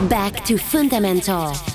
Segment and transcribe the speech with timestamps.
[0.00, 1.71] Back to Fundamental.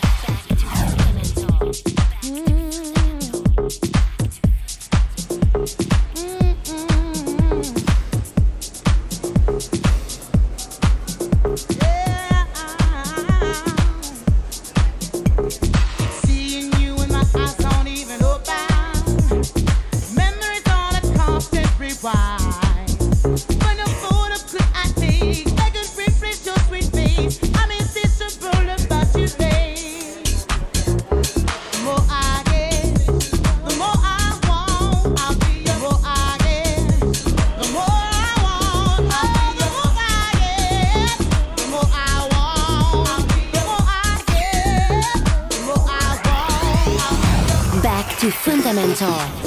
[48.19, 49.46] To Fundamental.